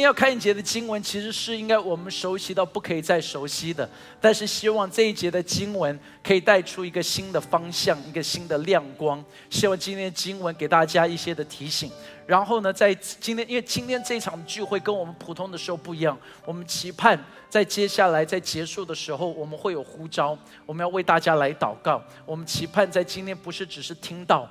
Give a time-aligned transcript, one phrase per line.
[0.00, 3.88] 天要看一节的经文，其实是应该我们熟悉到不可以再熟悉的，
[4.20, 9.22] 但是希望这一节的经文可以带出一个新的方向，一个新的亮光。
[9.48, 11.90] 希望今天的经文给大家一些的提醒。
[12.26, 22.02] 然后呢，在今天，因为今天这场聚会跟我们普通的时候不一样，我们期盼在接下来在结束的时候，我们会有呼召，我们要为大家来祷告。
[22.24, 24.48] 我们期盼在今天不是只是听到，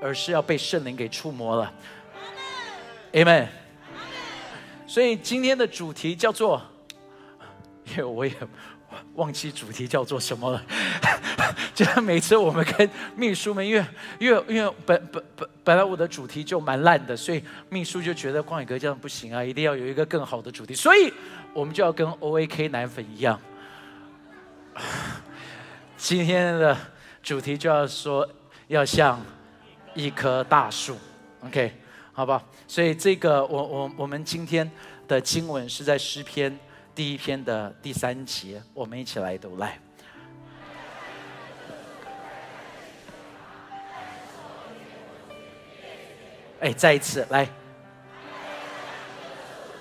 [0.00, 1.72] 而是要被圣灵给触摸了。
[3.12, 3.67] Amen。
[4.88, 6.60] 所以今天的主题叫做，
[7.84, 8.32] 因为我也
[9.16, 10.64] 忘记主题叫做什么了。
[11.74, 13.84] 就像每次我们跟秘书们，因为
[14.18, 20.74] 因为因为本本本本来我的主题就蛮烂的，所以秘书就觉得光宇哥这样不行啊，一定要有一个更好的主题。
[20.74, 21.12] 所以
[21.52, 23.38] 我们就要跟 O A K 奶粉一样，
[25.98, 26.74] 今天的
[27.22, 28.26] 主题就要说
[28.68, 29.22] 要像
[29.94, 30.96] 一棵大树
[31.44, 31.74] ，OK。
[32.18, 34.68] 好吧，所以这个我我我们今天
[35.06, 36.58] 的经文是在诗篇
[36.92, 39.78] 第一篇的第三节，我们一起来读来。
[46.58, 47.48] 哎，再一次来，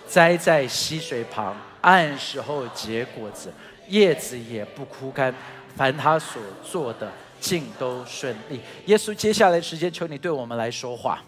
[0.06, 3.52] 栽在溪水旁，按时候结果子，
[3.88, 5.34] 叶子也不枯干，
[5.76, 8.62] 凡他所做的尽都顺利。
[8.86, 11.20] 耶稣，接下来时间，求你对我们来说话。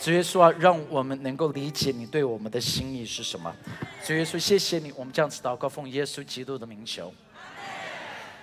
[0.00, 3.54] 主耶稣啊，让我们能够理解你对我们的心意是什么。
[4.02, 7.12] 主耶稣，谢谢你，我们这样子祷告，奉耶稣基督的名求。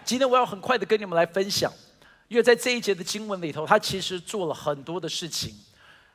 [0.05, 1.73] 今天我要很快的跟你们来分享，
[2.27, 5.51] 因为在这一节的经文里头，他其实做了很多的事情。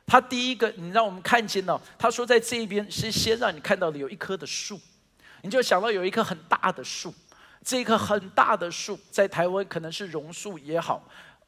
[0.07, 4.79] 他第一个，你让我们看见了，他说在这一边是先让你看到了有一棵的树，
[5.41, 7.13] 你就想到有一棵很大的树，
[7.61, 11.05] 这一棵很大的树在台湾可能是榕树也好，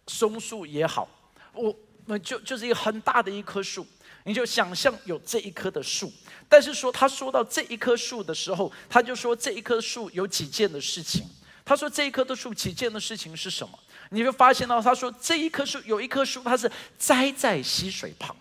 [0.07, 1.07] 松树也好，
[1.53, 1.73] 我。
[2.05, 3.85] 那就就是一个很大的一棵树，
[4.23, 6.11] 你就想象有这一棵的树，
[6.47, 11.25] 但是说他说到这一棵树的时候，他就说这一棵树有几件的事情。
[11.63, 13.79] 他说这一棵的树几件的事情是什么？
[14.11, 18.35] 你会发现到他说这一棵树有一棵树，它是栽在溪水旁。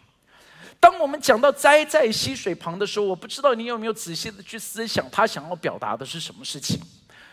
[0.78, 6.78] 当我们讲到栽在溪水旁的时候，我不知道你有没有仔细的去思想，他想要表达的是什么事情？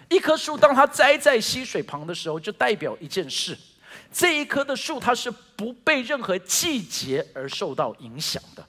[0.09, 3.57] 一棵树当它栽在溪水旁的时候，就代表一件事。
[4.11, 8.65] 这一棵的树，它是不被任何季节而受到影响的，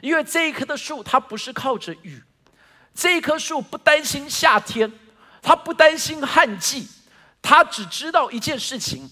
[0.00, 2.22] 因为这一棵的树，它不是靠着雨，
[2.94, 4.90] 这一棵树不担心夏天，
[5.42, 6.88] 它不担心旱季，
[7.42, 9.10] 它只知道一件事情，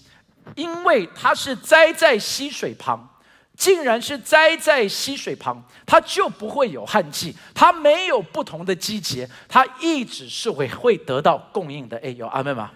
[0.55, 3.09] 因为它是栽在溪水旁，
[3.57, 11.97] 竟然是栽在溪水旁，它就不会有旱季，它没有不同的季节，它一直是会会得到供应的。
[11.97, 12.71] 哎，有阿妹吗？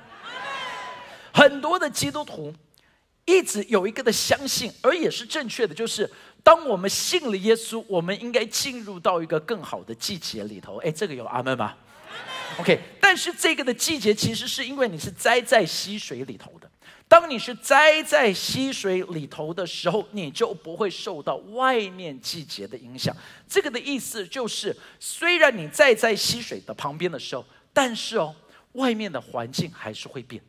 [1.31, 2.53] 很多的基督徒。
[3.29, 6.09] 一直有一个的相信，而也是正确的，就是
[6.41, 10.77] 当我们信了耶稣，我们应该进入到一个更好的季节里头。
[10.77, 11.75] 哎，这个有阿门吗
[12.59, 16.69] ？OK，但是这个的季节其实是因为你是栽在溪水里头的。
[17.07, 23.15] 当你是栽在溪水里头的时候，你就不会受到外面季节的影响。
[23.47, 28.35] 这个的意思就是，虽然你在在溪水的旁边的时候，但是哦，
[28.73, 30.41] 外面的环境还是会变。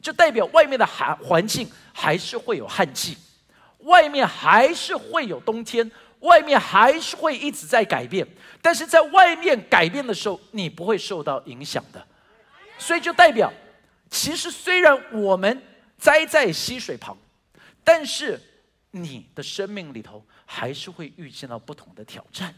[0.00, 3.18] 就代表外面的环环境还是会有旱季，
[3.80, 5.90] 外面还是会有冬天，
[6.20, 8.26] 外面还是会一直在改变。
[8.62, 12.02] 但是在外面改变的时候，你不会受到影响的。
[12.78, 13.52] 所以就代表，
[14.10, 15.62] 其实虽然我们
[15.98, 17.16] 栽在溪水旁，
[17.84, 18.40] 但是
[18.92, 22.54] 你的生命里头还是会遇见到不同的挑战。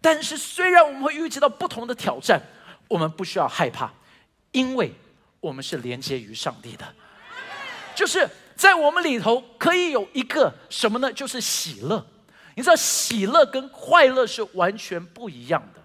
[0.00, 2.42] 但是虽然我们会遇见到不同的挑战，
[2.88, 3.92] 我们不需要害怕，
[4.50, 4.92] 因为。
[5.40, 6.84] 我们是连接于上帝的，
[7.94, 11.12] 就是在我们里头可以有一个什么呢？
[11.12, 12.04] 就是喜乐。
[12.56, 15.80] 你知道，喜乐跟快乐是完全不一样的。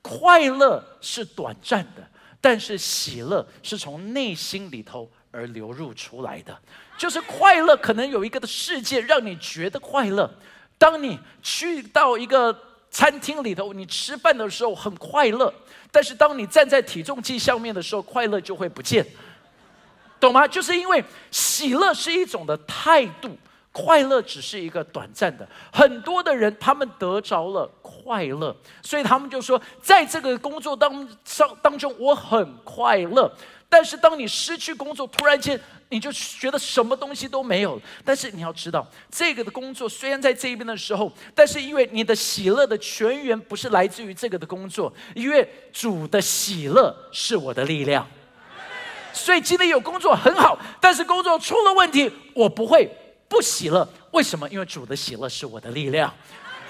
[0.00, 2.08] 快乐是短暂的，
[2.40, 6.56] 但是喜乐是从内心里头而流入出来的。
[6.96, 10.32] 就是快乐可能有一个的世界让你觉得快乐。
[10.78, 12.56] 当你去到一个
[12.92, 15.52] 餐厅里头，你吃饭的时候很快乐。
[15.90, 19.04] 但是当你站在体重计上面的时候，快乐就会不见，
[20.20, 20.46] 懂吗？
[20.46, 23.36] 就是因为喜乐是一种的态度，
[23.72, 25.46] 快乐只是一个短暂的。
[25.72, 33.30] 很多的人他们得着了快乐，所以他们就说，在这个工作当上当中我很快乐。
[33.72, 35.58] 但是当你失去工作，突然间。
[35.88, 37.82] 你就觉得什么东西都没有了。
[38.02, 48.08] 但是你要知道，这个的工作虽然在这一边的时候，但是因为你的喜乐的泉源不是来自于这个的工作，因为主的喜乐是我的力量。
[49.12, 52.88] 所以今天有工作很好，但是工作出了问题，我不会
[53.28, 53.86] 不喜乐。
[54.12, 54.48] 为什么？
[54.48, 56.10] 因为主的喜乐是我的力量。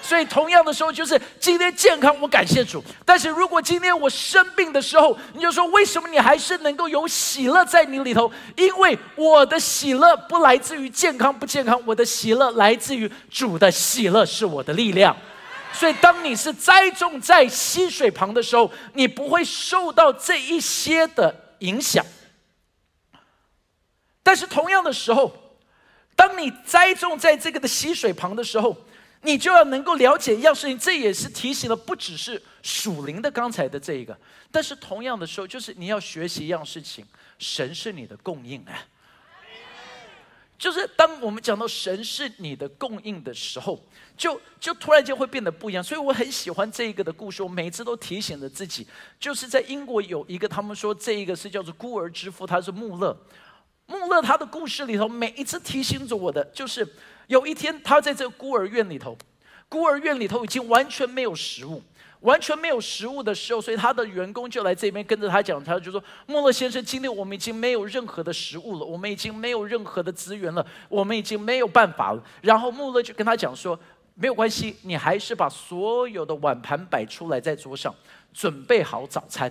[0.04, 2.82] 所以同样的时候，就是今天健康，我感谢主。
[3.04, 8.30] 但是如果今天我生病的时候，你就说为什么你还是能够有喜乐在你里头？
[8.56, 15.16] 因为我的喜乐不来自于健康不健康，我的喜乐来自于主的喜乐是我的力量。
[15.72, 22.04] 所以当你是栽种在溪水旁的时候，你不会受到这一些的影响。
[24.24, 25.32] 但是同样的时候，
[26.16, 28.76] 当你栽种在这个的溪水旁的时候，
[29.22, 34.16] 你就要能够了解一样事情，这也是提醒了，不只是属灵的刚才的这一个，
[34.50, 37.04] 但是同样的时候，就是你要学习一样事情，
[37.38, 38.86] 神是你的供应啊。
[40.58, 43.84] 就是当我们讲到神是你的供应的时候，
[44.16, 45.82] 就就突然间会变得不一样。
[45.82, 48.86] 所以我很喜欢这一个的故事，我每次都提醒着自己，
[49.18, 53.16] 就是在英国有一个，他们说这一个是叫做孤儿之父，他是穆勒。
[53.86, 56.88] 穆勒他的故事里头，每一次提醒着我的，就是
[57.32, 59.16] 有一天他在这孤儿院里头，
[59.66, 61.82] 孤儿院里头已经完全没有食物，
[62.20, 73.80] 完全没有食物的时候，所以他的员工就来这边跟着他讲，他就说：“穆勒先生，今天我们已经没有任何的食物了，我们已经没有任何的资源了，我们已经没有办法了。”然后穆勒就跟他讲说
[74.14, 77.94] ：“没有关系，你还是把所有的碗盘摆出来在桌上，
[78.34, 79.50] 准备好早餐。”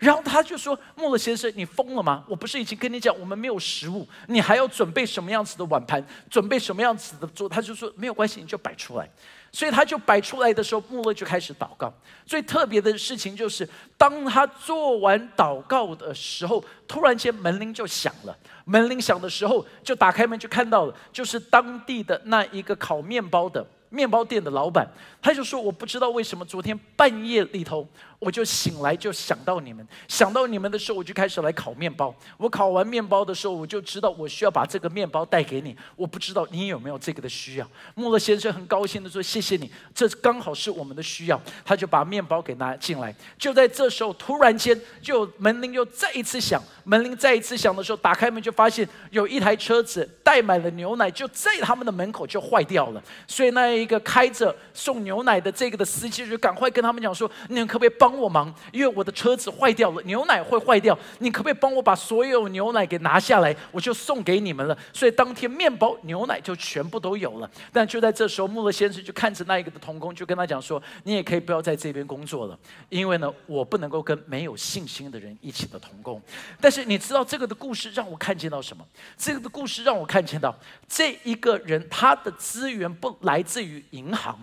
[0.00, 2.24] 然后他就说：“穆勒先生，你疯了吗？
[2.26, 9.06] 我不是已经跟你讲，我们没有食物，你还要准备什么样子的碗盘，准备什么样子的桌？”他就说：“没有关系，你就摆出来。”
[9.52, 11.92] 所以他就摆出来的时候，穆勒就开始祷告。
[12.24, 13.68] 最特别的事情就是，
[13.98, 18.34] 当他做完祷告的时候，突然间门铃就响了。
[18.64, 23.66] 门铃响的时候，就打开门就看到了，就是当地的那一个烤面包的。
[23.92, 24.88] 面包店的老板，
[25.20, 27.84] 他就说：“我不知道为什么昨天半夜里头，
[28.20, 32.14] 我就醒来就想到你们，想到你们的时候，我就开始来烤面包。
[32.36, 35.76] 我烤完面包的时候，我就知道我需要把这个面包带给你。
[35.96, 43.12] 我不知道你有没有这个的需要。”穆勒先生很高兴的说：“谢谢你，这刚好是我们的需要。”他就把面包给拿进来。
[43.36, 46.62] 就在这时候，突然间，就门铃又再一次响。
[46.84, 53.02] 门铃再一次响的时候，打开门就发现有一台车子带满了牛奶，就在他们的门口就坏掉了。
[53.26, 53.70] 所以那。
[53.70, 58.52] 一个开着送牛奶的这个的司机就赶快跟他们讲说：“你们可不可以帮帮我忙？
[58.72, 60.98] 因为我的车子坏掉了，牛奶会坏掉。
[61.20, 63.54] 你可不可以帮我把所有牛奶给拿下来？
[63.70, 67.48] 我就送给你们了。”所以当天面包、牛奶就全部都有了。
[67.72, 72.58] 但就在这时候，穆勒先生就看着那一个的童工，就跟他讲说：“你也可以不要在这边工作了，
[72.88, 76.20] 因为呢，我不能够跟没有信心的人一起的童工。
[76.60, 78.84] 但是你知道这个的故事让我看见到什么？
[79.16, 80.52] 这个的故事让我看见到
[80.88, 83.60] 这一个人他的资源不来自。
[83.60, 84.40] 于银行，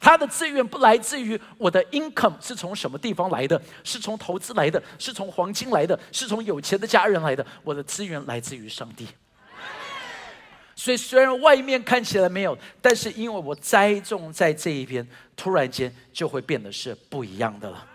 [0.00, 3.60] 他的资源不来自于我的 income 是从什么地方来的？
[3.82, 4.82] 是从投资来的？
[4.98, 5.98] 是从黄金来的？
[6.12, 7.44] 是从有钱的家人来的？
[7.62, 9.08] 我的资源来自于上帝。
[10.74, 17.86] 所以虽然外面看起来没有，但是因为我栽种在这一边，突然间就会变得是不一样的了。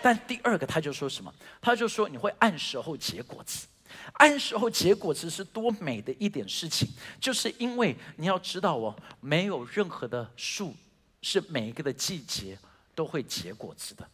[0.00, 1.34] 但第二个他就说什么？
[1.60, 3.66] 他就说你会按时候结果子。
[4.12, 6.88] 按时候结果子是多美的一点事情，
[7.20, 10.74] 就是因为你要知道哦，没有任何的树
[11.22, 12.58] 是每一个的季节
[12.94, 14.08] 都会结果子的。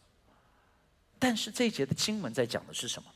[1.17, 3.09] 但是这一节的经文在讲的是什么？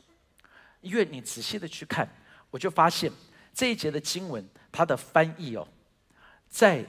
[0.81, 2.08] 因为你仔细的去看，
[2.50, 3.12] 我就发现
[3.53, 5.67] 这一节的经文它的翻译哦，
[6.50, 6.86] 在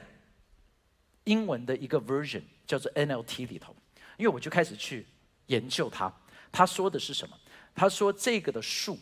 [1.25, 3.75] 英文的一个 version 叫做 NLT 里头，
[4.17, 5.07] 因为我就开始去
[5.47, 6.13] 研究它，
[6.53, 7.39] 他说的是什么？
[7.75, 8.99] 他说这个的树。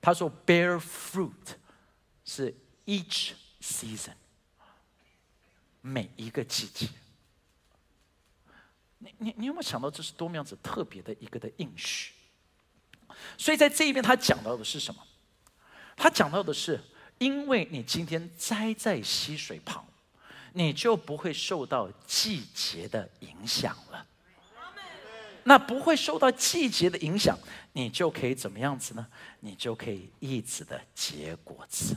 [0.00, 1.32] 他说：“Bear fruit
[2.24, 2.54] 是
[2.86, 4.14] each season，
[5.80, 6.88] 每一个季节。
[8.98, 12.12] 你你你有没有想到这是多么样子特别的一个的应许？
[13.36, 15.00] 所以在这一边他讲到的是什么？
[15.96, 16.80] 他讲到的是，
[17.18, 19.84] 因为你今天栽在溪水旁，
[20.52, 24.06] 你就不会受到季节的影响了。
[25.44, 27.38] 那不会受到季节的影响。”
[27.72, 29.06] 你就可以怎么样子呢？
[29.38, 31.96] 你就可以一直的结果子。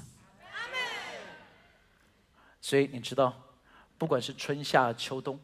[2.62, 3.34] 所以你知道，
[3.98, 5.40] 不管是春夏秋冬，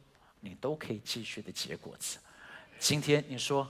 [0.48, 2.18] 你都可以继续的结果子。
[2.80, 3.68] 今天你说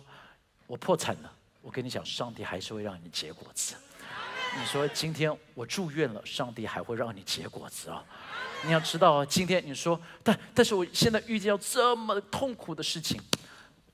[0.66, 3.76] 我破产了，我跟你讲，上帝还是会让你结果子。
[4.58, 8.04] 你说今天我住院了，上帝还会让你结果子啊！
[8.66, 13.22] 你要知道，今天你说，但但是我现在遇见到这么痛苦的事情。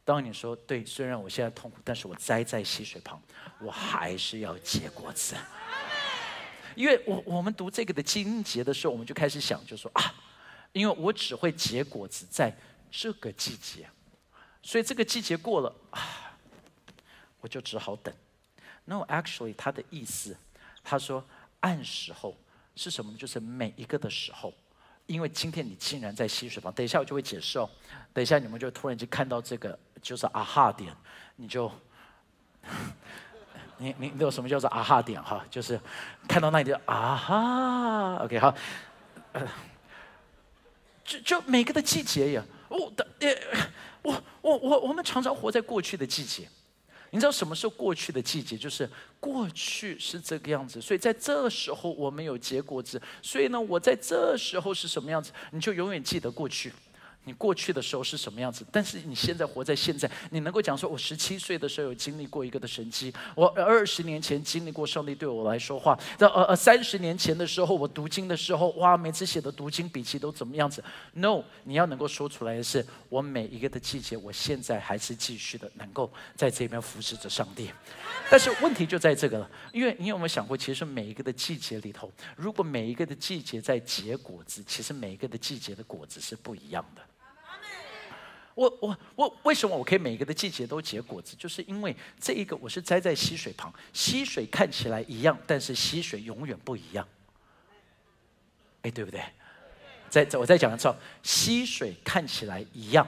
[0.06, 3.22] 当你说对，虽然我现在痛苦，但是我栽在溪水旁，
[3.60, 5.36] 我还是要结果子。
[6.76, 10.14] 因为我我们读这个的经节的时候，我们就开始想，就说啊，
[10.72, 12.56] 因为我只会结果子在
[12.96, 13.90] 这个季节，
[14.62, 16.38] 所以这个季节过了啊，
[17.42, 18.14] 我就只好等。
[18.86, 20.38] No，actually，他的意思，
[20.84, 21.26] 他说
[21.62, 22.38] 按时候
[22.76, 23.18] 是什么？
[23.18, 24.54] 就是每一个的时候
[25.08, 27.68] 因为今天你竟然在溪水旁，等一下我就会解释哦。
[28.14, 30.96] 等一下你们就突然间看到这个，就是啊哈点，
[31.38, 31.72] 你就，
[33.80, 35.44] 你你有什么叫做啊哈点哈？
[35.50, 35.82] 就是
[36.28, 38.56] 看到那里就啊哈，OK 好，
[41.04, 42.46] 就就每个的季节呀，
[42.78, 43.30] 我的呃，
[44.02, 46.48] 我我我我们常常活在过去的季节。
[47.12, 48.58] 你知道什么是过去的季节？
[48.58, 48.90] 就是
[49.20, 56.74] 过去是这个样子，所以在这时候我们有结果子，所以呢，我在这时候是什么样子，你就永远记得过去。
[57.26, 58.66] 你过去的时候是什么样子？
[58.72, 77.70] 但是你现在活在现在，你能够讲说，我十七岁的时候有经历过一个的神迹，我二十年前经历过上帝对我来说话，在呃呃三十年前的时候，我读经的时候，哇，每次写的读经笔记都怎么样子？No，你要能够说出来的是，我每一个的季节，我现在还是继续的能够在这边服侍着上帝。
[78.30, 87.02] 但是问题就在这个了，因为你有没有想过，其实每一个的季节里头，如果每一个的季节在结果子，其实每一个的季节的果子是不一样的。
[88.56, 91.36] 我我我为什么我可以每个的季节都结果子？
[91.38, 97.08] 就是因为这一个我是栽在溪水旁，溪水看起来一样，但是溪水永远不一样。
[98.84, 99.24] 哎，对不对？
[100.10, 100.94] 再我再讲一次，
[101.24, 103.08] 溪水看起来一样，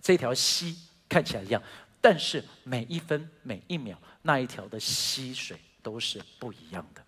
[0.00, 1.60] 这条溪看起来一样，
[2.00, 7.04] 但是每一分每一秒那一条的溪水都是不一样的。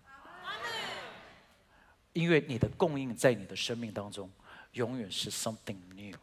[2.11, 4.29] 因为你的供应在你的生命当中
[4.73, 6.13] 永远是 something new。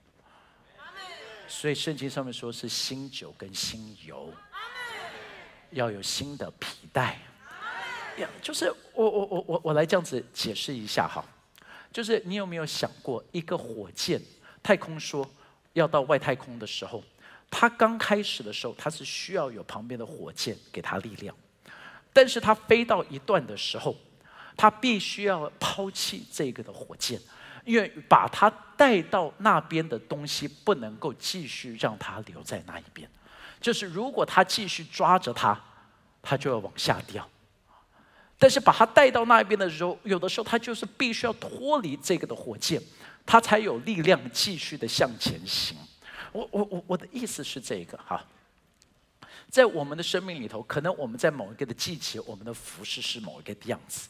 [1.50, 4.32] 所以圣经上面说是新酒跟新油，
[5.70, 7.18] 要有新的皮带。
[8.40, 11.24] 就是我我我我我来这样子解释一下哈，
[11.92, 14.20] 就是你有没有想过，一个火箭
[14.62, 15.28] 太空说
[15.72, 17.02] 要到外太空的时候，
[17.50, 21.34] 它刚开始的时候，它是需要有旁边的火箭给它力量，
[22.12, 23.96] 但是它飞到一段的时候，
[24.56, 27.18] 它必须要抛弃这个的火箭。
[27.64, 33.08] 因为把他带到那边的东西不能够继续让他留在那一边，
[33.60, 35.58] 就是如果他继续抓着它，
[36.22, 37.28] 他就要往下掉。
[38.38, 42.80] 但是把他带到那一边的时候，有的时候他就是必须要脱离这个的火箭，
[43.26, 45.76] 他才有力量继续的向前行。
[46.32, 48.24] 我我我我的意思是这个哈，
[49.50, 54.08] 在我们的生命里头，可能我们在某一个的季节，我们的服饰是某一个的样子，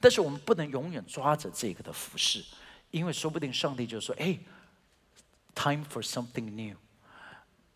[0.00, 2.44] 但是我们不能永远抓着这个的服饰。
[2.90, 4.38] 因为说不定上帝就说：“哎
[5.54, 6.76] ，time for something new，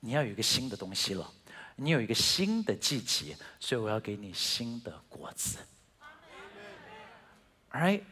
[0.00, 1.30] 你要有一个新的东西了，
[1.76, 5.58] 你有一个新的季节，所以我要给你新的果子。”
[7.70, 8.02] Right？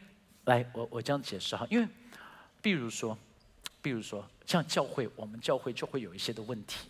[0.45, 1.87] 来，我我这样解释哈，因为，
[2.61, 3.17] 比如说，
[3.81, 6.87] 比如说，像教会，我们教会就会有一些的问题，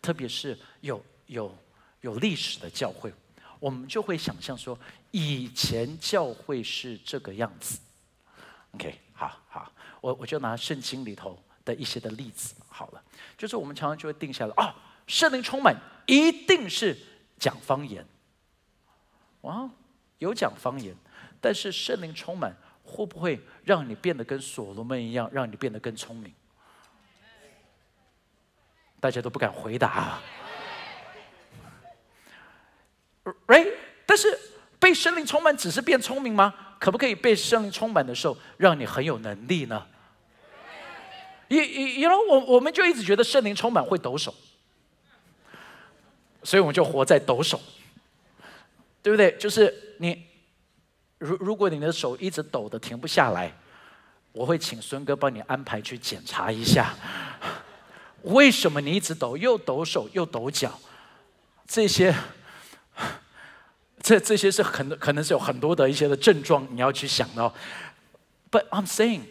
[0.00, 1.54] 特别是有有
[2.00, 3.12] 有历史的教会，
[3.60, 4.78] 我们就会想象说，
[5.10, 7.78] 以前教会是这个样子。
[8.72, 8.98] OK。
[9.14, 13.02] 好好，我我就拿圣经里头的一些的例子好了，
[13.38, 14.74] 就是我们常常就会定下来哦，
[15.06, 15.74] 圣灵充满
[16.06, 16.96] 一定是
[17.38, 18.04] 讲方言，
[19.42, 19.70] 哇，
[20.18, 20.94] 有讲方言，
[21.40, 26.34] 但是圣灵充满会不会让你变得跟所罗门一样，让你变得更聪明？
[29.00, 30.18] 大家都不敢回答
[33.46, 33.74] ，right？
[34.06, 34.38] 但是
[34.78, 36.63] 被圣灵充满只是变聪明吗？
[36.78, 39.86] 可不可以被圣灵充满的时候，让你很有能力呢？
[41.48, 44.34] 也也，然后我我们就一直觉得圣灵充满会抖手，
[46.42, 47.60] 所以我们就活在抖手，
[49.02, 49.36] 对不对？
[49.38, 50.26] 就是你，
[51.18, 53.52] 如如果你的手一直抖的停不下来，
[54.32, 56.94] 我会请孙哥帮你安排去检查一下，
[58.22, 60.80] 为什么你一直抖，又抖手又抖脚，
[61.66, 62.14] 这些。
[64.04, 67.42] 这这些是很多可能是有很多的一些的症状，你要去想的。
[68.50, 69.22] But I'm saying，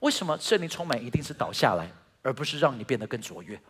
[0.00, 1.90] 为什么圣灵充满一定是倒下来，
[2.22, 3.60] 而不是让你变得更卓越？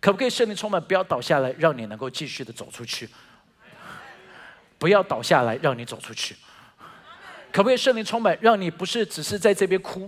[0.00, 3.08] 可不可以圣灵充满不要倒下来，让你能够继续的走出去？
[4.76, 6.36] 不要倒下来，让你走出去。
[7.50, 10.06] 可不可以圣灵充满，让你不是只是在这边哭，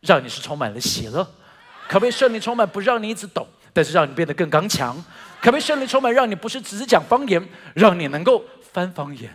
[0.00, 1.24] 让你是充满了喜乐？
[1.86, 5.00] 可不可以圣灵充满，不让你一直抖，但是让你变得更刚强？
[5.40, 9.34] 可不可以圣灵充满，让你不是只是讲方言，让你能够翻方言？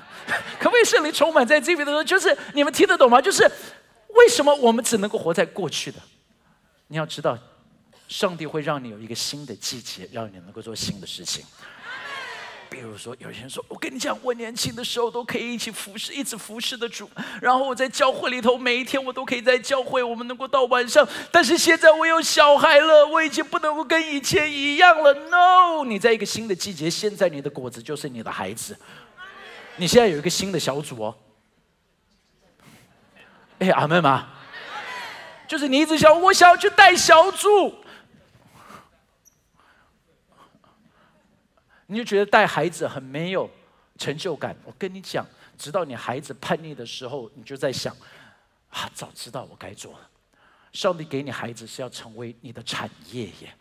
[0.60, 3.20] 可不可以圣灵充满在这边的时候，就是你们听得懂吗？
[3.20, 3.42] 就是
[4.08, 5.98] 为什么我们只能够活在过去的？
[6.88, 7.38] 你要知道，
[8.08, 11.44] 上帝会让你有一个新的季节，让你能够做新的事情。
[12.70, 17.08] 比如说，有些人说：“我跟你讲，我年轻的时候都可以一起服侍，一直服侍的主。
[17.40, 21.06] 然后我在教会里头，每一天我都可以在教会，我们能够到晚上。
[21.32, 25.14] 但是现在我有小孩了，我已经不能够跟以前一样了。
[25.14, 28.76] No，你在一个新的季节，现在你的果子就是你的孩子。
[29.76, 31.14] 你现在有一个新的小组哦。
[33.60, 34.28] 哎，阿妹吗？
[35.48, 37.74] 就是你一直想，我想要去带小组，
[41.90, 43.50] 你就觉得带孩子很没有
[43.96, 44.54] 成就感。
[44.64, 45.26] 我跟你讲，
[45.56, 47.96] 直到你孩子叛逆的时候，你就在想，
[48.68, 50.10] 啊，早知道我该做了。
[50.72, 53.54] 上帝给你孩子是要成为你的产业耶。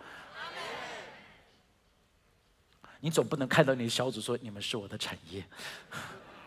[2.99, 5.41] 你总不能看到你的小组说你们是我的产业，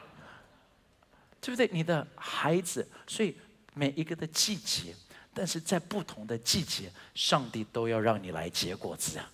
[1.41, 1.67] 对不对？
[1.73, 3.35] 你的孩子，所以
[3.73, 4.95] 每一个的季节，
[5.33, 9.33] 但是在不同的季节，上帝都要让你来结果子啊。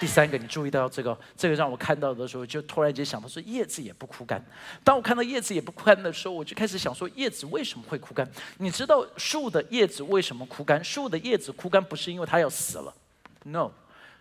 [0.00, 4.44] 第三个，你注意到这个，这个让我看到的时候，就突然间想到说，叶子也不枯干。
[4.82, 8.28] 当我看到叶子也不枯干的时候，我就开始想说，叶子为什么会枯干？
[8.58, 10.82] 你知道树的叶子为什么枯干？
[10.84, 12.92] 树的叶子枯干不是因为它要死了
[13.44, 13.70] ，no。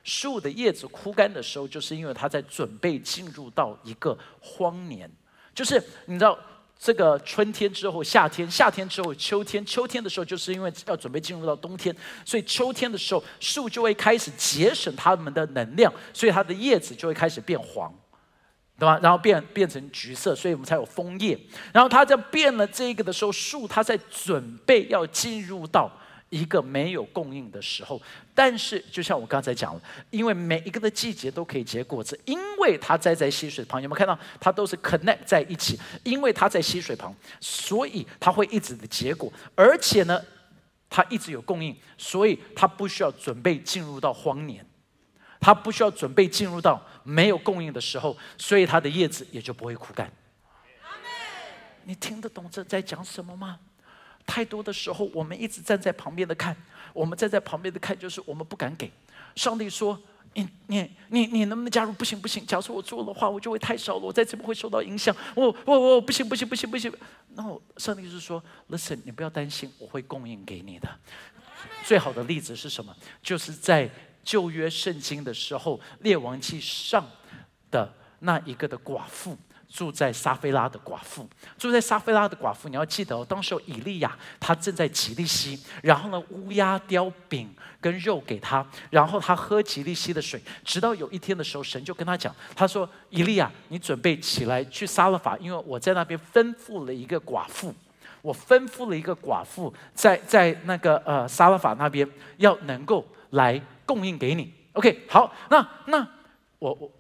[0.04, 5.10] 树的叶子枯干的时候，就是因为它在准备进入到一个荒年，
[5.56, 6.38] 就是你知道
[6.78, 17.94] 这个春天之后夏天，夏天之后秋天，秋天的时候就是因为要准备进入到冬天，所以秋天的时候树就会开始节省它们的能量，所以它的叶子就会开始变黄，
[18.78, 19.00] 对吧？
[19.02, 21.40] 然后变变成橘色，所以我们才有枫叶。
[21.72, 25.90] 然后它在变了这个的时候，树它在准备要进入到。
[26.34, 28.02] 一个没有供应的时候，
[28.34, 34.18] 但是就像我刚才讲了，因为每一个的季节都可以结果子，因为它栽在溪水旁，有没有看到？
[34.40, 40.20] 它都是 connect 在一起，因为它在溪水旁，所以它会一直的结果，而且呢，
[40.90, 44.66] 它一直有供应，所以它不需要准备进入到荒年，
[45.40, 50.12] 它不需要准备进入到没有供应的时候，所以它的叶子也就不会枯干。
[51.84, 53.60] 你听得懂这在讲什么吗？
[54.26, 56.56] 太多的时候，我们一直站在旁边的看，
[56.94, 58.92] 我们站在旁边的看，就是我们不敢给。
[59.36, 60.00] 上帝说
[60.34, 61.92] ：“你、你、你、你能不能加入？
[61.94, 62.46] 不行，不行。
[62.46, 65.16] 假如说我做的话，我就会太少了，我在这边会受到影响。
[65.36, 66.92] 我、我、我不行，不行，不行，不行。”
[67.36, 70.90] 然后上帝是说：“Listen，你不要担心，我会供应给你的。”
[71.84, 72.96] 最好的例子是什么？
[73.22, 73.90] 就是在
[74.24, 77.06] 旧约圣经的时候，列王记上
[77.72, 79.38] 的那一个的寡妇。
[79.74, 87.50] 住在撒菲拉的寡妇，住在撒菲拉的寡妇，你要记得哦，当时候以利亚他正在吉利西，然后呢，乌鸦叼饼
[87.82, 97.74] 跟肉给他，然后他喝吉利西的水，直到有一天的时候，神就跟他讲，他说：“以利亚，你准备起来去撒勒法，因为我在那边吩咐了一个寡妇，
[98.22, 102.08] 我吩咐了一个寡妇，在在那个呃撒勒法那边
[102.38, 104.54] 要能够来供应给你。
[104.74, 106.08] ”OK，好，那那
[106.60, 106.92] 我我。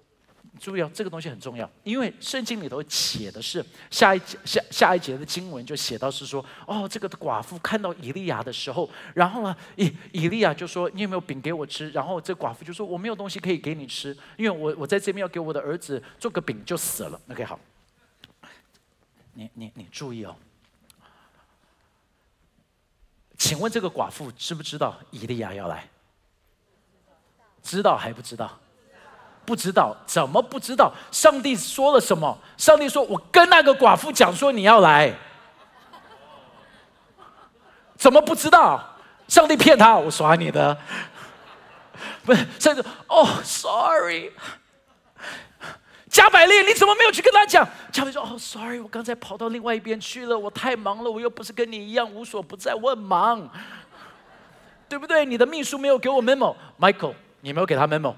[0.59, 11.89] 注意哦，这个东西很重要，因为圣经里头写的是下一节下下一节的经文就写到是说，哦，这个寡妇看到以利亚的时候，然后呢，以以利亚就说，你有没有饼给我吃？
[11.89, 17.19] 然后这寡妇就说，我没有东西可以给你吃，因为我我在这边要给我的儿子做个饼就死了。
[17.29, 17.59] OK，好，
[19.33, 20.35] 你你你注意哦，
[23.37, 25.89] 请问这个寡妇知不知道以利亚要来？
[27.63, 28.59] 知道还不知道？
[29.45, 30.91] 不知道怎么不知道？
[31.12, 32.38] 上帝说了什么？
[32.58, 35.13] 上帝说：“我跟那个寡妇讲说你要来。”
[37.97, 38.82] 怎么不知道？
[39.27, 40.77] 上帝骗他，我耍你的。
[42.25, 44.32] 不是，甚至哦，sorry，
[46.10, 47.67] 加百列，你怎么没有去跟他讲？
[47.91, 53.49] 加百列说：“哦，sorry，我刚才跑到另外一边去了，我太忙了，我又不是跟你一样无所不在，我很忙，
[54.89, 55.25] 对不对？
[55.25, 58.15] 你的秘书没有给我 memo，Michael，你没有给他 memo。”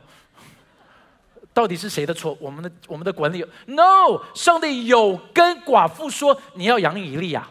[1.56, 2.38] 到底是谁的错？
[2.42, 7.50] 我们的我们的管理？No，上帝有跟寡妇说你要养以利亚。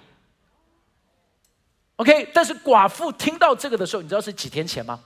[1.97, 5.03] OK，但是寡妇听到这个的时候，你知道是几天前吗？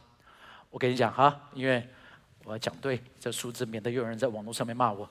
[0.68, 1.88] 我跟你讲哈，因为
[2.42, 5.08] 我要讲对这数字，免得又有人在网络上面骂我。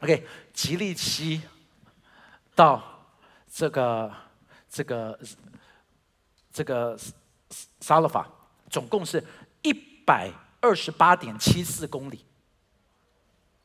[0.00, 1.42] OK，吉利期
[2.54, 2.80] 到
[3.52, 4.14] 这个
[4.70, 5.18] 这个
[6.52, 6.96] 这个
[7.80, 8.28] 沙勒法，
[8.70, 9.20] 总共是
[9.62, 10.30] 一百。
[10.66, 12.24] 二十八点七四公里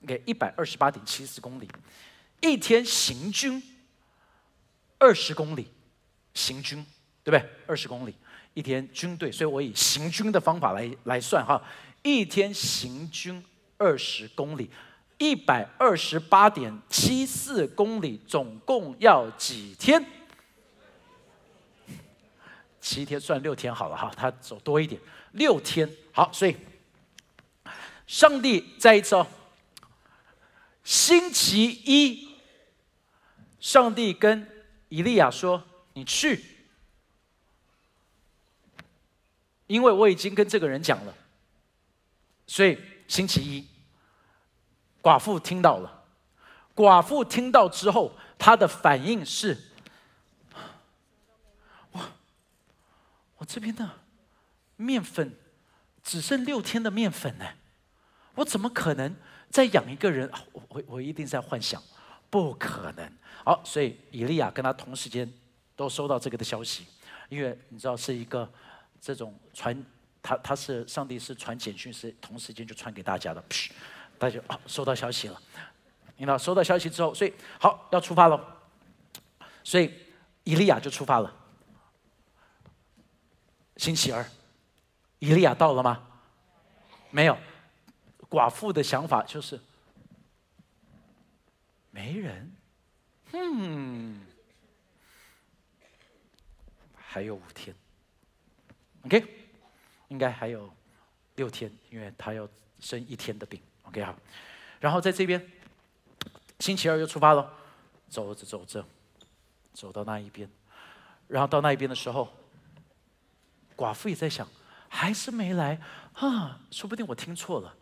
[0.06, 1.68] 给一百二十八点七四公里，
[2.42, 3.60] 一天行军
[5.00, 5.68] 二十公里，
[6.36, 6.86] 行军
[7.24, 7.50] 对不对？
[7.66, 8.14] 二十公里
[8.54, 11.60] 一天军队，所以我以行军的方法来来算哈，
[12.04, 13.44] 一天行军
[13.80, 14.70] 二十公里，
[15.18, 20.06] 一百二十八点七四公里，总共要几天？
[22.80, 26.56] 七天算六天好了哈，他走多一点，六天好，所以。
[28.12, 29.26] 上帝再一次哦，
[30.84, 32.36] 星期一，
[33.62, 34.46] 上帝跟
[34.90, 35.64] 以利亚说
[35.96, 36.44] ：“你去，
[39.68, 41.16] 因为我已经跟这个人讲了。”
[42.46, 43.66] 所以星期一，
[45.02, 46.04] 寡妇听到了，
[46.76, 49.72] 寡妇听到之后，她的反应是
[51.94, 52.10] ：“哇，
[53.48, 53.90] 这边的
[54.76, 55.34] 面粉
[56.04, 57.46] 只剩六天的面粉呢，
[58.36, 59.16] 我怎么可能
[59.50, 60.30] 再养一个人？
[60.54, 61.82] 我我我一定在幻想，
[62.30, 63.12] 不可能。
[63.44, 65.32] 好，所以以利亚跟他同时间
[65.76, 66.86] 都收到这个的消息，
[67.30, 68.50] 因为你知道是一个
[69.02, 69.84] 这种传，
[70.22, 73.44] 他他是上帝是传简讯，是同时间就传给大家的，
[74.18, 75.42] 大家啊收到消息了，
[76.18, 78.62] 你知道收到消息之后，所以好要出发了，
[79.64, 79.92] 所以
[80.44, 81.36] 以利亚就出发了。
[83.78, 84.24] 星期二，
[85.18, 86.08] 以利亚到了吗？
[87.10, 87.36] 没有，
[88.32, 89.60] 寡妇的想法就是
[91.92, 92.52] 没人。
[93.34, 94.26] 嗯，
[96.96, 97.76] 还有五天
[99.04, 99.26] ，OK，
[100.08, 100.74] 应该还有
[101.36, 102.48] 六天，因为他要
[102.80, 104.16] 生一天的病，OK 好。
[104.80, 105.46] 然后在这边，
[106.60, 107.54] 星期二又出发了，
[108.10, 108.86] 走着走着，
[109.74, 110.50] 走到那一边，
[111.28, 112.34] 然后到那一边的时候，
[113.76, 114.48] 寡妇也在想，
[114.90, 115.80] 还是没来
[116.14, 116.62] 啊？
[116.72, 117.78] 说不定我听错了，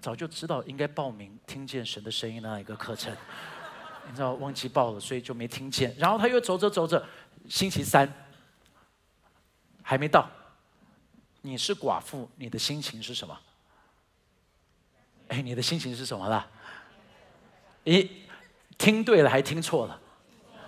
[0.00, 3.14] 早就知道应该报名听见神的声音那一个课程。
[4.08, 5.94] 你知道忘记报了，所以就没听见。
[5.98, 7.04] 然后他又走着走着，
[7.48, 8.10] 星期三
[9.82, 10.28] 还没到。
[11.42, 13.38] 你是寡妇，你的心情是什么？
[15.28, 16.48] 哎，你的心情是什么了？
[17.84, 18.08] 咦，
[18.78, 20.00] 听对了还听错了？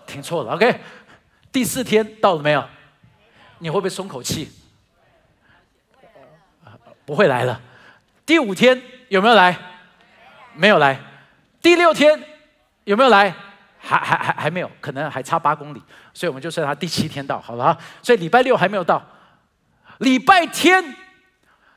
[0.07, 0.55] 听错了。
[0.55, 0.81] OK，
[1.51, 2.69] 第四天到了没有？
[3.59, 4.51] 你会不会松口气？
[7.07, 7.61] 不会来了。
[8.25, 9.59] 第五天有没有来？
[10.55, 10.99] 没有来。
[11.61, 12.27] 第六天。
[12.85, 13.33] 有没有来？
[13.79, 17.79] 还还还还没有，可能还差八公里，所以我们就算他第七天到，好了啊。
[18.03, 19.03] 所以礼拜六还没有到，
[19.99, 20.97] 礼拜天，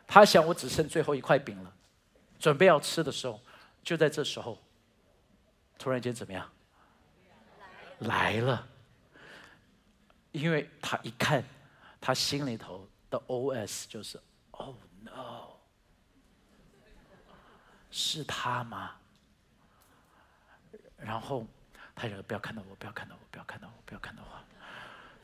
[0.07, 1.71] 他想我只剩最后一块饼了，
[2.39, 3.39] 准备要吃的时候，
[3.83, 4.57] 就在这时候，
[5.77, 6.49] 突然间怎么样？
[7.99, 8.65] 来了，
[10.31, 11.43] 因为他一看，
[12.01, 14.19] 他心里头的 OS 就是
[14.51, 15.52] ：Oh no，
[17.95, 18.91] 是他吗？
[20.97, 21.45] 然后
[21.93, 24.29] 他就不要看到我，不要看到我，不要看到我，不要看到我。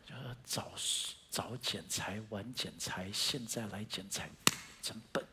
[0.05, 0.71] 就是早
[1.31, 4.29] 早剪裁，晚剪裁，现在来剪裁，
[4.81, 5.23] 真笨，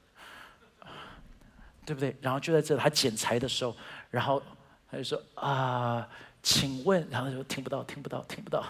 [1.85, 2.17] 对不对？
[2.23, 3.77] 然后就在这他剪裁的时候，
[4.11, 4.43] 然后
[4.91, 6.09] 他就说啊，
[6.43, 8.65] 请问，然后就听不到，听不到，听不到，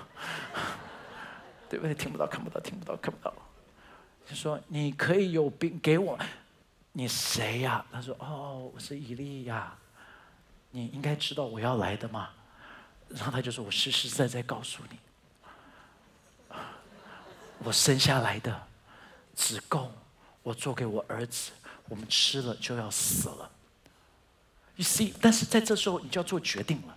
[1.69, 1.95] 对不对？
[1.95, 3.33] 听不到，看不到，听不到，看不到。
[4.25, 6.19] 就说你可以有病给我，
[6.99, 7.85] 你谁呀？
[7.93, 9.77] 他说哦，我是以利亚。
[10.71, 12.31] 你应该知道我要来的嘛，
[13.11, 16.57] 然后他就说：“我实实在在告诉你，
[17.59, 18.67] 我生下来的
[19.35, 19.93] 只够
[20.43, 21.53] 我做给我儿子，
[21.87, 23.51] 我们吃了就要死了。
[24.77, 26.97] You see，但是在这时候你就要做决定了，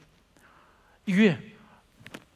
[1.04, 1.58] 因为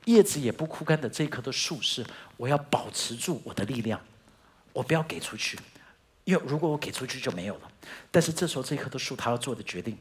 [0.04, 4.02] 叶子也不枯干的这一棵的树是我要保持住我的力量，
[4.74, 5.58] 我不要给出去，
[6.24, 7.72] 因为如果我给出去就没有了。
[8.12, 9.98] 但是这时候这一棵的树，他要做的决定。”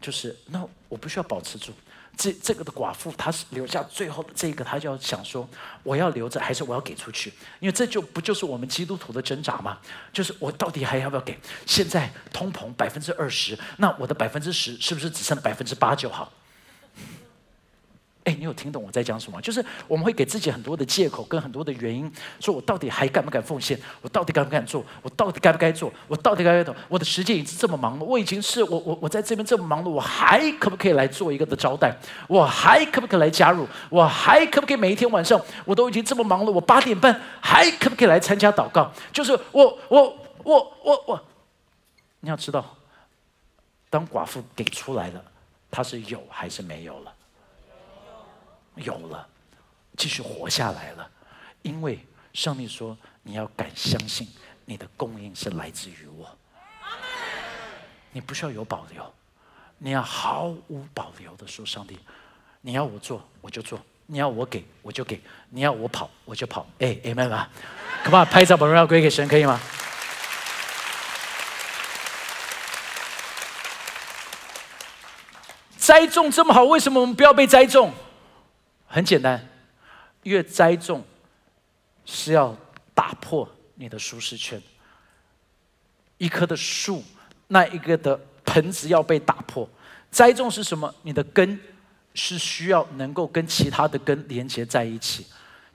[0.00, 1.72] 就是那我不需要保持住，
[2.14, 5.48] 这这个的寡妇，她是留下最后的这个，她就要想说，
[5.82, 7.32] 我要留着还是我要给出去？
[7.58, 9.78] 因为这就不就是我们基督徒的挣扎吗？
[10.12, 11.38] 就是我到底还要不要给？
[11.64, 16.30] 现在通膨百分之二十，那我的百分之十是不是只剩百分之八就好？
[18.24, 19.38] 哎，你有听懂我在讲什么？
[19.42, 22.10] 就是我们会给自己很多的借口跟很多的原因，
[22.40, 23.78] 说我到底还敢不敢奉献？
[24.00, 24.82] 我到底敢不敢做？
[25.02, 25.92] 我到底该不该做？
[26.08, 26.74] 我到底该不该做？
[26.88, 31.94] 我的时间已经这么忙了，我已经是我我我在这边这么忙碌，我还可不可以来做一个的招待？
[32.26, 33.68] 我还可不可以来加入？
[33.90, 38.90] 我还可不可以每一天晚上我都已经这么忙了，我八点半还可不可以来参加祷告？
[39.12, 41.20] 就是我我我我我，
[42.20, 42.64] 你要知道，
[43.90, 45.22] 当寡妇给出来了，
[45.70, 47.12] 他是有还是没有了？
[48.76, 49.26] 有了，
[49.96, 51.08] 继续活下来了，
[51.62, 51.98] 因为
[52.32, 54.28] 上帝说你要敢相信，
[54.64, 56.28] 你的供应是来自于我。
[58.12, 59.14] 你不需要有保留，
[59.78, 61.98] 你要毫无保留的说：上帝，
[62.60, 66.66] 你要我做我就做，你要我给我就给，你要我跑我就跑。
[66.78, 67.50] 哎，Amen 啊
[68.04, 69.60] ！Come on，拍照把荣耀归给神，可以吗？
[75.76, 77.92] 栽种这么好，为什么我们不要被栽种？
[78.86, 79.48] 很简单，
[80.22, 81.04] 越栽种
[82.04, 82.56] 是要
[82.94, 84.62] 打破你的舒适圈。
[86.18, 87.02] 一棵的树，
[87.48, 89.68] 那一个的盆子要被打破。
[90.10, 90.94] 栽种是什么？
[91.02, 91.58] 你的根
[92.14, 95.26] 是需要能够跟其他的根连接在一起，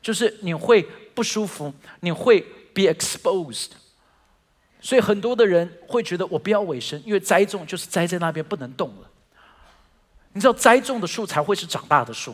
[0.02, 0.82] 就是你会
[1.14, 2.40] 不舒服，你会
[2.74, 3.72] be exposed。
[4.80, 9.10] 所以很多的人会觉得我不要尾声，因为栽种就是栽在那边不能动了。
[10.32, 12.34] 你知道栽种的树才会是长大的树。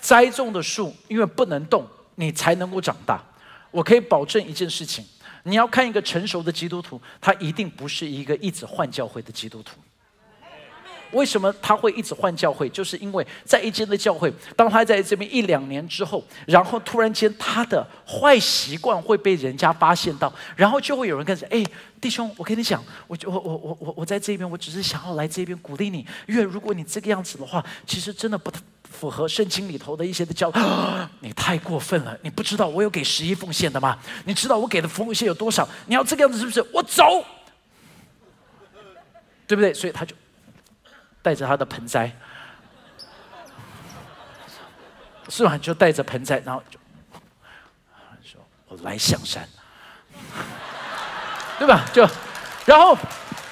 [0.00, 3.22] 栽种的树，因为不能动，你才能够长大。
[3.70, 5.04] 我可以保证一件事情：
[5.42, 9.78] 你要看一个成熟的基督徒，他一定不是一个一直换教会的基督徒。
[11.12, 12.68] 为什么他会一直换教会？
[12.68, 21.64] 就是因为在一间的教会，当他在这边一两年之后，然后突然间他的坏习惯会被人家发现到，然后就会有人开始：哎，
[22.00, 30.52] 弟兄，我跟你讲，我我我我我我在这边，我只是想要来这边鼓励你，因为如果你这个样子的话，其实真的不符合圣经里头的一些的教。
[31.20, 32.16] 你太过分了！
[32.22, 33.98] 你不知道我有给十一奉献的吗？
[34.24, 35.68] 你知道我给的奉献有多少？
[35.86, 36.60] 你要这个样子是不是？
[36.72, 37.24] 我走，
[39.46, 39.72] 对不对？
[39.72, 40.14] 所以他就。
[41.20, 42.10] 带着他的盆栽，
[45.28, 45.58] 是吧？
[45.58, 46.78] 就带着盆栽，然后就
[48.22, 49.46] 说：“我来象山，
[51.58, 52.08] 对吧？”就，
[52.64, 52.96] 然后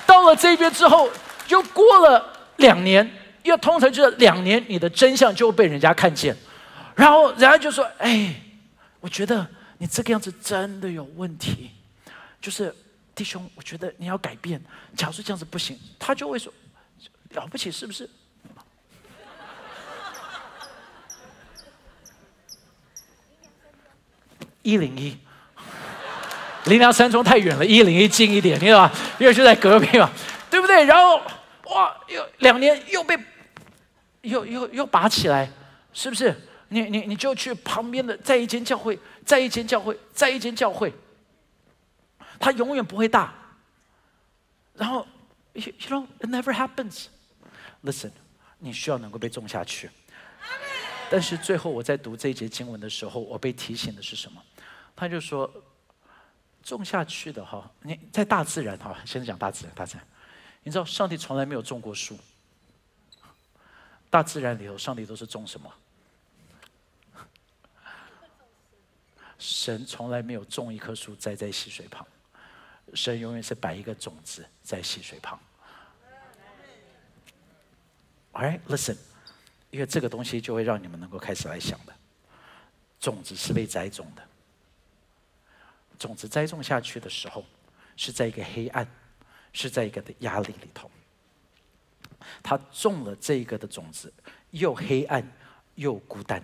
[0.06, 1.10] 到了这边之后，
[1.48, 3.10] 又过了两年，
[3.42, 6.34] 又通常就是两年，你的真相就会被人家看见，
[6.94, 8.34] 然后人家就说：“哎，
[9.00, 9.46] 我觉得
[9.78, 11.72] 你这个样子真的有问题，
[12.40, 12.74] 就是
[13.14, 14.62] 弟兄，我觉得你要改变。
[14.96, 16.50] 假如这样子不行，他就会说。”
[17.30, 18.08] 了不起是不是？
[24.62, 25.16] 一零一，
[26.64, 28.92] 林良三中太远了，一零一近一点，你知道吧？
[29.18, 30.10] 因为就在隔壁嘛，
[30.50, 30.84] 对不对？
[30.84, 31.20] 然后
[31.66, 33.16] 哇，又两年又被
[34.22, 35.48] 又又又拔起来，
[35.92, 36.34] 是不是？
[36.68, 40.92] 你你你就去旁边的，在一间教会，在一间教会，在一间教会，
[42.40, 43.32] 它永远不会大。
[44.74, 45.06] 然后
[45.52, 47.04] ，you，you know it never happens。
[47.86, 48.10] Listen，
[48.58, 49.88] 你需要能够被种下去。
[51.08, 54.42] 但是最后我在读这一节经文的时候，我被提醒的是什么？
[54.96, 55.48] 他就说，
[56.64, 60.04] 种下去的哈，你在大自然哈，先讲大自然，大自然。
[60.64, 62.18] 你知道上帝从来没有种过树。
[64.10, 65.72] 大自然里头，上帝都是种什么？
[69.38, 72.04] 神从来没有种一棵树栽在溪水旁，
[72.94, 75.38] 神永远是摆一个种子在溪水旁。
[78.36, 78.98] Alright, listen，
[79.70, 81.94] 因为这个东西就会让你们能够开始来想的。
[83.00, 84.22] 种子是被栽种的，
[85.98, 87.42] 种子栽种下去的时候，
[87.96, 88.86] 是在一个黑暗，
[89.54, 90.90] 是在一个的压力里头。
[92.42, 94.12] 他种了这一个的种子，
[94.50, 95.26] 又黑暗
[95.76, 96.42] 又孤单。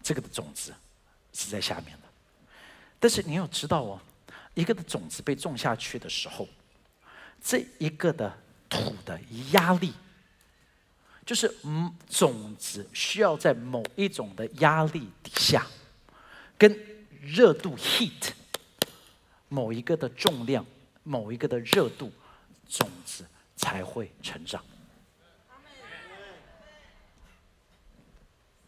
[0.00, 0.72] 这个的种子
[1.32, 2.08] 是在下面的，
[3.00, 4.00] 但是你要知道哦，
[4.54, 6.46] 一个的种子被种下去的时候，
[7.42, 8.32] 这一个的。
[8.72, 9.20] 土的
[9.52, 9.92] 压力，
[11.26, 15.66] 就是嗯，种子需要在某一种的压力底下，
[16.56, 16.74] 跟
[17.20, 18.30] 热度 heat，
[19.50, 20.64] 某一个的重量，
[21.02, 22.10] 某一个的热度，
[22.66, 24.64] 种子才会成长。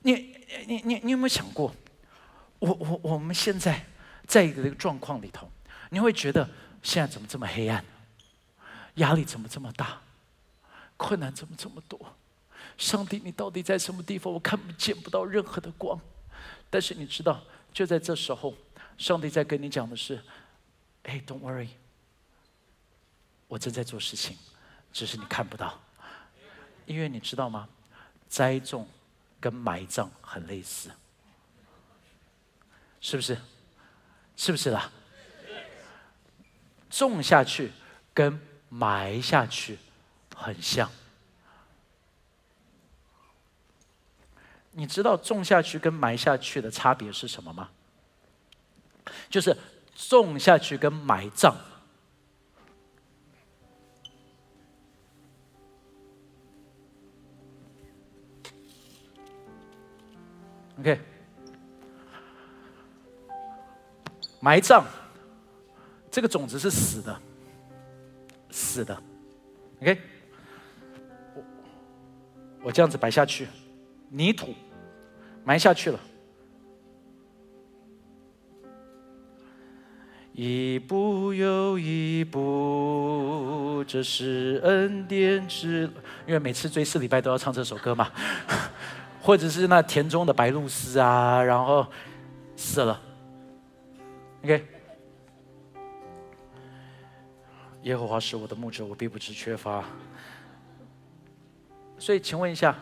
[0.00, 0.36] 你
[0.66, 1.74] 你你你有没有想过，
[2.58, 3.82] 我我我们现在
[4.26, 5.50] 在一个状况里头，
[5.88, 6.46] 你会觉得
[6.82, 7.82] 现在怎么这么黑暗？
[8.94, 10.00] 压力怎么这么大？
[10.96, 12.14] 困难怎么这么多？
[12.78, 14.32] 上帝，你到底在什么地方？
[14.32, 15.98] 我看不见不到任何的光。
[16.70, 18.54] 但是你知道，就在这时候，
[18.96, 20.22] 上帝在跟你讲的是
[21.04, 21.68] ：“哎，Don't worry，
[23.48, 24.36] 我正在做事情，
[24.92, 25.80] 只是你看不到。
[26.86, 27.68] 因为你知道吗？
[28.28, 28.88] 栽种
[29.40, 30.90] 跟埋葬很类似，
[33.00, 33.38] 是不是？
[34.36, 34.90] 是不是啦？
[36.90, 37.70] 种下去
[38.12, 38.40] 跟……
[38.76, 39.78] 埋下去，
[40.34, 40.90] 很像。
[44.72, 47.70] 你知道种下去跟埋下去的差别是什么吗？
[49.30, 49.56] 就是
[49.94, 51.54] 种下去跟埋葬。
[60.80, 61.00] OK，
[64.40, 64.84] 埋葬，
[66.10, 67.22] 这个种子是死的。
[68.74, 69.00] 死的
[69.80, 69.96] ，OK，
[71.36, 71.42] 我
[72.64, 73.46] 我这样子摆下去，
[74.08, 74.52] 泥土
[75.44, 76.00] 埋下去了，
[80.32, 85.88] 一步又一步，这是恩典之。
[86.26, 88.10] 因为每次追四礼拜都要唱这首歌嘛，
[89.22, 91.86] 或者是那田中的白鹭鸶啊，然后
[92.56, 93.00] 死了
[94.42, 94.73] ，OK。
[97.84, 99.84] 耶和华是我的牧者，我必不致缺乏。
[101.98, 102.76] 所以，请问一下，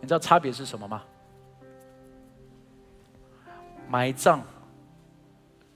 [0.00, 1.02] 你知道差别是什么吗？
[3.88, 4.42] 埋葬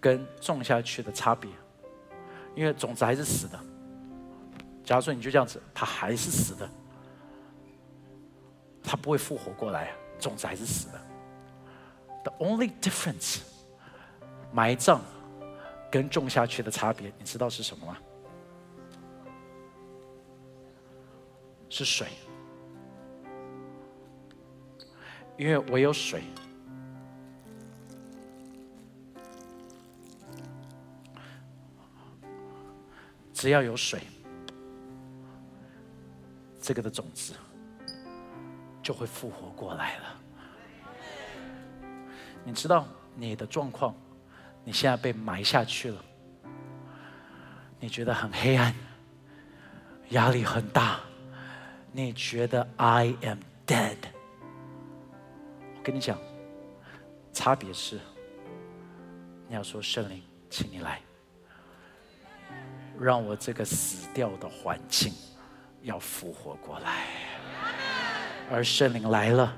[0.01, 1.51] 跟种下去的差别，
[2.55, 3.61] 因为种子还是死的。
[4.83, 6.69] 假如说你就这样子，它还是死的，
[8.83, 11.01] 它不会复活过来，种子还是死的。
[12.25, 13.41] The only difference，
[14.51, 15.03] 埋葬
[15.91, 17.97] 跟种下去的差别，你知道是什么吗？
[21.71, 22.09] 是水，
[25.37, 26.23] 因为唯有水，
[33.33, 34.01] 只要有水，
[36.61, 37.35] 这个的种子
[38.83, 40.21] 就会复活过来了。
[42.45, 43.95] 你知道你的状况，
[44.69, 46.05] 你现在被埋下去了，
[47.81, 48.75] 你觉得很黑暗，
[50.11, 51.01] 压力很大。
[51.91, 53.97] 你觉得 I am dead？
[55.75, 56.19] 我跟你讲，
[57.33, 57.99] 差别是，
[59.49, 61.01] 你要说圣灵，请你来，
[63.01, 65.15] 让我这个死掉的环境
[65.81, 67.07] 要复活过来。
[68.51, 69.51] 而圣灵来了，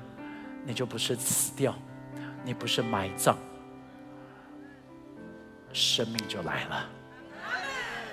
[0.65, 1.75] 你就不是死掉，
[2.45, 3.37] 你不是埋葬，
[5.73, 6.89] 生命就来了。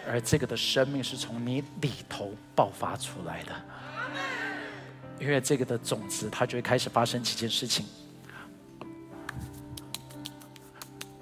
[0.10, 3.52] 而这个的生命是从你里头爆发出来的。
[5.20, 7.86] 因为这个的种子，它就会开始发生几件事情。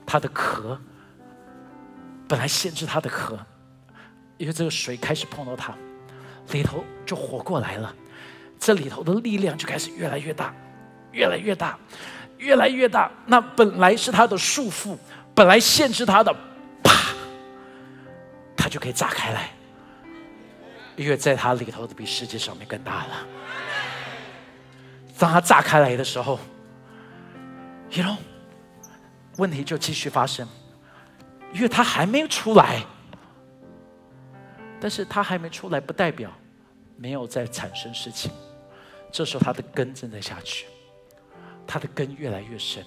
[0.05, 0.79] 它的壳
[2.27, 3.39] 本来限制它的壳，
[4.37, 5.73] 因为这个水开始碰到它，
[6.51, 7.95] 里头就活过来了。
[8.59, 10.53] 这里头的力量就开始越来越大，
[11.11, 11.79] 越来越大，
[12.37, 13.09] 越来越大。
[13.25, 14.97] 那本来是它的束缚，
[15.35, 16.33] 本来限制他的，
[16.81, 17.13] 啪，
[18.55, 19.49] 它就可以炸开来。
[20.95, 23.27] 因为在它里头的比世界上面更大了。
[25.19, 26.39] 当它炸开来的时候
[27.91, 28.15] ，you know，
[29.35, 30.47] 问题就继续发生，
[31.51, 32.81] 因为它还没出来。
[34.79, 36.31] 但是它还没出来，不代表
[36.95, 38.31] 没有在产生事情。
[39.11, 40.65] 这时候它的根正在下去，
[41.67, 42.85] 它的根越来越深，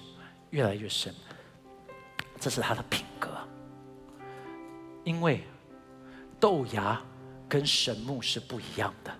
[0.49, 1.13] 越来越深。
[2.39, 3.29] 这是他的品格，
[5.03, 5.43] 因为
[6.39, 7.01] 豆芽
[7.49, 9.11] 跟神木是不一样的。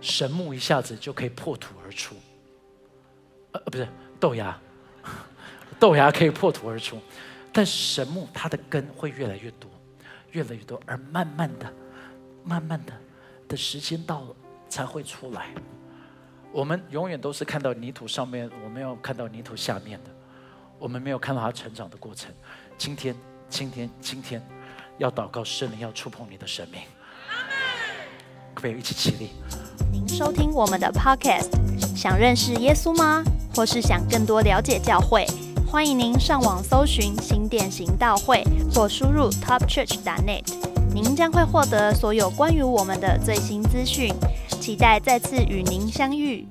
[0.00, 2.14] 神木一下子就可以破土而出，
[3.52, 3.86] 呃，不是
[4.20, 4.56] 豆芽，
[5.78, 6.98] 豆芽可以破土而出，
[7.52, 9.70] 但神木它的根会越来越多，
[10.32, 11.72] 越来越多，而慢慢的、
[12.44, 12.92] 慢慢的
[13.48, 14.36] 的时间到了
[14.68, 15.54] 才会出来。
[16.52, 20.10] 我们永远都是看到泥土上面，我们要看到泥土下面的，
[20.78, 22.30] 我们没有看到它成长的过程。
[22.76, 23.14] 今天，
[23.48, 24.40] 今天，今天，
[24.98, 26.80] 要祷告圣灵要触碰你的生命，
[28.54, 29.30] 可不可以一起起立？
[29.90, 31.50] 您收听我们的 Podcast，
[31.96, 33.22] 想认识耶稣吗？
[33.54, 35.26] 或是想更多了解教会？
[35.66, 40.44] 欢迎您上网搜寻新店行道会，或输入 topchurch.net，
[40.94, 44.14] 您将会获得所有关于我们的最新资讯。
[44.60, 46.46] 期待再次与您相遇。